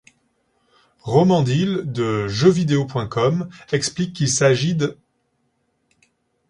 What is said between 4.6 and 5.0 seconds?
d'